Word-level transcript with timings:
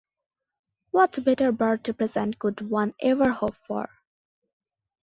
What 0.89 1.23
better 1.23 1.51
birthday 1.51 1.91
present 1.91 2.39
could 2.39 2.61
one 2.61 2.95
ever 3.01 3.29
hope 3.31 3.55
for? 3.67 3.87